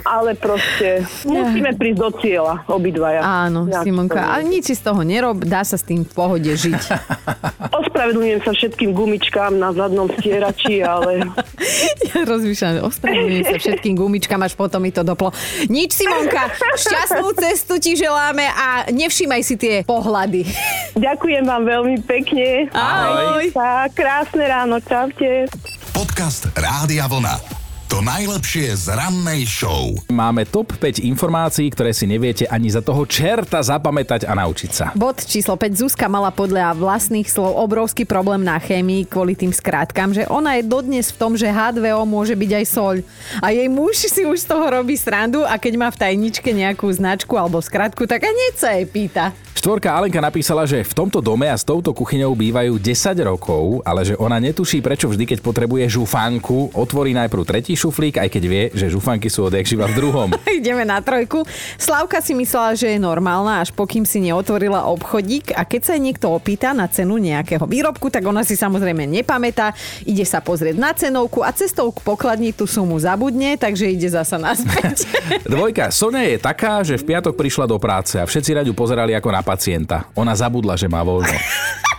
Ale 0.07 0.39
proste 0.39 1.03
musíme 1.27 1.75
prísť 1.75 1.99
do 1.99 2.11
cieľa, 2.23 2.55
obidvaja. 2.71 3.21
Áno, 3.27 3.67
Ja 3.67 3.83
Simonka, 3.83 4.23
ale 4.23 4.47
nič 4.47 4.71
si 4.71 4.75
z 4.79 4.83
toho 4.87 5.03
nerob, 5.03 5.43
dá 5.43 5.67
sa 5.67 5.75
s 5.75 5.83
tým 5.83 6.07
v 6.07 6.13
pohode 6.15 6.55
žiť. 6.55 6.83
Ospravedlňujem 7.93 8.41
sa 8.41 8.57
všetkým 8.57 8.97
gumičkám 8.97 9.53
na 9.61 9.69
zadnom 9.77 10.09
stierači, 10.09 10.81
ale 10.81 11.29
Ja 12.09 12.25
rozmýšľam, 12.25 12.89
ospravedlňujem 12.89 13.45
sa 13.53 13.57
všetkým 13.61 14.01
gumičkám, 14.01 14.41
až 14.41 14.57
potom 14.57 14.81
mi 14.81 14.89
to 14.89 15.05
doplo. 15.05 15.29
Nič, 15.69 16.01
Simonka, 16.01 16.57
šťastnú 16.57 17.37
cestu 17.37 17.77
ti 17.77 17.93
želáme 17.93 18.49
a 18.49 18.89
nevšímaj 18.89 19.45
si 19.45 19.61
tie 19.61 19.85
pohľady. 19.85 20.49
ďakujem 21.05 21.45
vám 21.45 21.69
veľmi 21.69 22.01
pekne. 22.09 22.73
Ahoj. 22.73 23.53
Tak, 23.53 23.93
krásne 23.93 24.49
ráno, 24.49 24.81
čaute. 24.81 25.53
Podcast 25.93 26.49
Rádia 26.57 27.05
Vlna. 27.13 27.52
To 27.93 28.01
najlepšie 28.01 28.73
z 28.73 28.97
rannej 28.97 29.45
show. 29.45 29.93
Máme 30.09 30.49
top 30.49 30.81
5 30.81 31.05
informácií, 31.05 31.69
ktoré 31.69 31.93
si 31.93 32.09
neviete 32.09 32.49
ani 32.49 32.73
za 32.73 32.81
toho 32.81 33.05
čerta 33.05 33.61
zapamätať 33.61 34.25
a 34.25 34.33
naučiť 34.33 34.71
sa. 34.73 34.87
Bod 34.97 35.21
číslo 35.21 35.61
5. 35.61 35.77
Zuzka 35.77 36.09
mala 36.09 36.33
podľa 36.33 36.73
vlastných 36.73 37.29
slov 37.29 37.53
obrovský 37.53 38.09
problém 38.09 38.49
na 38.49 38.57
chémii 38.57 39.05
kvôli 39.05 39.37
tým 39.37 39.53
skrátkam, 39.53 40.17
že 40.17 40.25
ona 40.33 40.57
je 40.57 40.65
dodnes 40.65 41.05
v 41.05 41.21
tom, 41.21 41.37
že 41.37 41.53
H2O 41.53 42.09
môže 42.09 42.33
byť 42.33 42.65
aj 42.65 42.67
soľ. 42.73 42.97
A 43.45 43.53
jej 43.53 43.69
muž 43.69 44.09
si 44.09 44.25
už 44.25 44.41
z 44.41 44.49
toho 44.49 44.73
robí 44.73 44.97
srandu 44.97 45.45
a 45.45 45.61
keď 45.61 45.77
má 45.77 45.93
v 45.93 46.01
tajničke 46.01 46.49
nejakú 46.49 46.89
značku 46.89 47.37
alebo 47.37 47.61
skratku, 47.61 48.09
tak 48.09 48.25
aj 48.25 48.33
hneď 48.33 48.55
sa 48.57 48.73
jej 48.73 48.89
pýta. 48.89 49.37
Štvorka 49.63 49.95
Alenka 49.95 50.19
napísala, 50.19 50.67
že 50.67 50.83
v 50.83 50.91
tomto 50.91 51.23
dome 51.23 51.47
a 51.47 51.55
s 51.55 51.63
touto 51.63 51.95
kuchyňou 51.95 52.35
bývajú 52.35 52.83
10 52.83 53.15
rokov, 53.23 53.85
ale 53.87 54.03
že 54.03 54.19
ona 54.19 54.43
netuší, 54.43 54.83
prečo 54.83 55.07
vždy, 55.07 55.23
keď 55.23 55.39
potrebuje 55.39 55.87
žufánku, 55.87 56.75
otvorí 56.75 57.15
najprv 57.15 57.47
tretí 57.47 57.79
šuflík, 57.83 58.23
aj 58.23 58.29
keď 58.31 58.45
vie, 58.47 58.65
že 58.71 58.87
žufánky 58.87 59.27
sú 59.27 59.51
odjak 59.51 59.67
živa 59.67 59.91
v 59.91 59.99
druhom. 59.99 60.29
Ideme 60.61 60.87
na 60.87 61.03
trojku. 61.03 61.43
Slavka 61.75 62.23
si 62.23 62.39
myslela, 62.39 62.79
že 62.79 62.95
je 62.95 62.99
normálna, 63.03 63.59
až 63.59 63.75
pokým 63.75 64.07
si 64.07 64.23
neotvorila 64.23 64.87
obchodík 64.87 65.51
a 65.59 65.67
keď 65.67 65.81
sa 65.83 65.93
jej 65.99 66.03
niekto 66.03 66.31
opýta 66.31 66.71
na 66.71 66.87
cenu 66.87 67.19
nejakého 67.19 67.67
výrobku, 67.67 68.07
tak 68.07 68.23
ona 68.23 68.47
si 68.47 68.55
samozrejme 68.55 69.03
nepamätá, 69.11 69.75
ide 70.07 70.23
sa 70.23 70.39
pozrieť 70.39 70.77
na 70.79 70.95
cenovku 70.95 71.43
a 71.43 71.51
cestou 71.51 71.91
k 71.91 71.99
pokladni 72.07 72.55
tú 72.55 72.71
sumu 72.71 72.95
zabudne, 73.03 73.59
takže 73.59 73.91
ide 73.91 74.07
zasa 74.07 74.39
naspäť. 74.39 75.03
Dvojka. 75.53 75.91
Sonia 75.91 76.23
je 76.29 76.39
taká, 76.39 76.87
že 76.87 76.95
v 77.01 77.17
piatok 77.17 77.35
prišla 77.35 77.67
do 77.67 77.81
práce 77.83 78.15
a 78.21 78.25
všetci 78.25 78.55
raďu 78.55 78.73
pozerali 78.77 79.17
ako 79.19 79.29
na 79.35 79.43
pacienta. 79.43 80.07
Ona 80.15 80.37
zabudla, 80.39 80.79
že 80.79 80.87
má 80.87 81.03
voľno. 81.03 81.35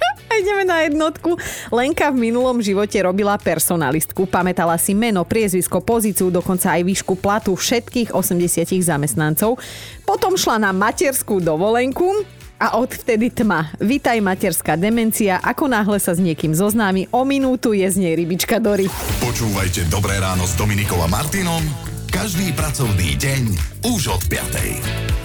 Ideme 0.43 0.67
na 0.67 0.83
jednotku. 0.83 1.39
Lenka 1.71 2.11
v 2.11 2.27
minulom 2.27 2.59
živote 2.59 2.99
robila 2.99 3.39
personalistku. 3.39 4.27
Pamätala 4.27 4.75
si 4.75 4.91
meno, 4.91 5.23
priezvisko, 5.23 5.79
pozíciu, 5.79 6.27
dokonca 6.27 6.75
aj 6.75 6.83
výšku 6.83 7.15
platu 7.15 7.55
všetkých 7.55 8.11
80 8.11 8.67
zamestnancov. 8.83 9.55
Potom 10.03 10.35
šla 10.35 10.59
na 10.59 10.75
materskú 10.75 11.39
dovolenku 11.39 12.27
a 12.59 12.75
odvtedy 12.75 13.31
tma. 13.31 13.71
Vítaj 13.79 14.19
materská 14.19 14.75
demencia. 14.75 15.39
Ako 15.39 15.71
náhle 15.71 15.95
sa 16.03 16.11
s 16.11 16.19
niekým 16.19 16.51
zoznámi, 16.51 17.07
o 17.15 17.23
minútu 17.23 17.71
je 17.71 17.87
z 17.87 18.03
nej 18.03 18.13
rybička 18.19 18.59
Dory. 18.59 18.91
Počúvajte 19.23 19.87
Dobré 19.87 20.19
ráno 20.19 20.43
s 20.43 20.59
Dominikom 20.59 20.99
a 20.99 21.07
Martinom 21.07 21.63
každý 22.13 22.53
pracovný 22.53 23.17
deň 23.17 23.43
už 23.89 24.13
od 24.13 24.21
5. 24.29 25.22